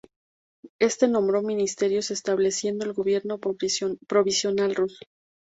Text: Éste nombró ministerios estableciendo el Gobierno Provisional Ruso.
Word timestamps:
Éste 0.79 1.07
nombró 1.07 1.43
ministerios 1.43 2.09
estableciendo 2.09 2.85
el 2.85 2.93
Gobierno 2.93 3.37
Provisional 3.37 4.73
Ruso. 4.73 5.05